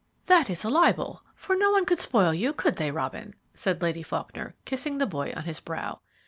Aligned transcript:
"That 0.25 0.49
is 0.49 0.63
a 0.63 0.69
libel, 0.71 1.21
for 1.35 1.55
no 1.55 1.69
one 1.69 1.85
could 1.85 1.99
spoil 1.99 2.33
you, 2.33 2.53
could 2.53 2.77
they, 2.77 2.89
Robin?" 2.89 3.35
said 3.53 3.83
Lady 3.83 4.01
Faulkner, 4.01 4.55
kissing 4.65 4.97
the 4.97 5.05
boy 5.05 5.31
on 5.37 5.43
his 5.43 5.59
brow. 5.59 5.99